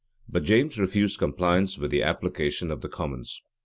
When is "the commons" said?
2.81-3.39